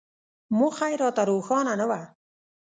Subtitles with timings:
[0.57, 2.01] موخه یې راته روښانه نه وه.